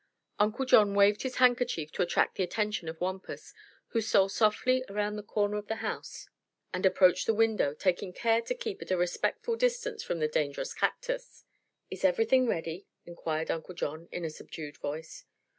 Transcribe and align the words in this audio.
Uncle 0.39 0.65
John 0.65 0.95
waved 0.95 1.21
his 1.21 1.35
handkerchief 1.35 1.91
to 1.91 2.01
attract 2.01 2.33
the 2.33 2.41
attention 2.41 2.89
of 2.89 2.99
Wampus, 2.99 3.53
who 3.89 4.01
stole 4.01 4.29
softly 4.29 4.83
around 4.89 5.15
the 5.15 5.21
corner 5.21 5.57
of 5.57 5.67
the 5.67 5.75
house 5.75 6.27
and 6.73 6.87
approached 6.87 7.27
the 7.27 7.35
window, 7.35 7.75
taking 7.75 8.11
care 8.11 8.41
to 8.41 8.55
keep 8.55 8.81
at 8.81 8.89
a 8.89 8.97
respectful 8.97 9.55
distance 9.55 10.01
from 10.01 10.17
the 10.17 10.27
dangerous 10.27 10.73
cactus. 10.73 11.43
"Is 11.91 12.03
everything 12.03 12.47
ready?" 12.47 12.87
inquired 13.05 13.51
Uncle 13.51 13.75
John 13.75 14.09
in 14.11 14.25
a 14.25 14.31
subdued 14.31 14.77
voice. 14.77 15.25